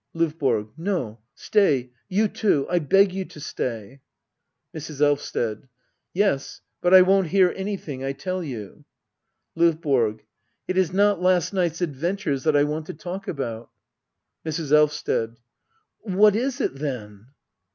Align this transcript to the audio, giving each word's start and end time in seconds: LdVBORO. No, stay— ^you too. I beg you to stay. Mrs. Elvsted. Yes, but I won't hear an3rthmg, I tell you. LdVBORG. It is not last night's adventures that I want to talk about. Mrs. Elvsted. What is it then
LdVBORO. 0.15 0.71
No, 0.77 1.19
stay— 1.35 1.91
^you 2.11 2.33
too. 2.33 2.65
I 2.71 2.79
beg 2.79 3.13
you 3.13 3.23
to 3.25 3.39
stay. 3.39 4.01
Mrs. 4.75 4.99
Elvsted. 4.99 5.67
Yes, 6.11 6.61
but 6.81 6.91
I 6.91 7.03
won't 7.03 7.27
hear 7.27 7.53
an3rthmg, 7.53 8.03
I 8.03 8.13
tell 8.13 8.43
you. 8.43 8.83
LdVBORG. 9.55 10.21
It 10.67 10.77
is 10.77 10.91
not 10.91 11.21
last 11.21 11.53
night's 11.53 11.81
adventures 11.81 12.45
that 12.45 12.57
I 12.57 12.63
want 12.63 12.87
to 12.87 12.95
talk 12.95 13.27
about. 13.27 13.69
Mrs. 14.43 14.71
Elvsted. 14.71 15.37
What 16.03 16.35
is 16.35 16.59
it 16.61 16.73
then 16.73 17.27